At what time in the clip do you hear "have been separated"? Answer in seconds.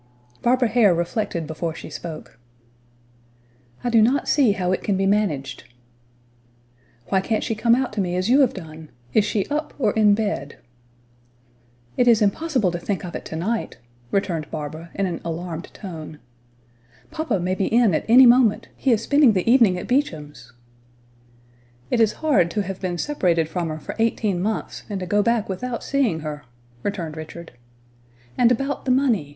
22.63-23.47